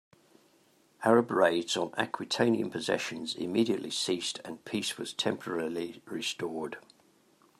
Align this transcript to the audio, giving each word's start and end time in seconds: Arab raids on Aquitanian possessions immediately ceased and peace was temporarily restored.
Arab 1.03 1.29
raids 1.29 1.77
on 1.77 1.91
Aquitanian 1.95 2.71
possessions 2.71 3.35
immediately 3.35 3.91
ceased 3.91 4.39
and 4.43 4.65
peace 4.65 4.97
was 4.97 5.13
temporarily 5.13 6.01
restored. 6.05 6.77